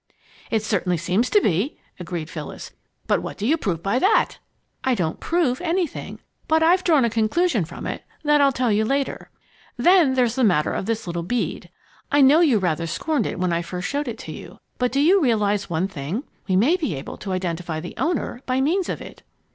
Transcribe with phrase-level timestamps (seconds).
[0.49, 2.71] "It certainly seems to be," agreed Phyllis,
[3.05, 4.39] "but what do you prove by that?"
[4.83, 8.83] "I don't prove anything, but I've drawn a conclusion from it that I'll tell you
[8.83, 9.29] later.
[9.77, 11.69] Then, there's the matter of this little bead.
[12.11, 14.99] I know you rather scorned it when I first showed it to you, but do
[14.99, 16.23] you realize one thing?
[16.47, 19.21] We may be able to identify the owner by means of it."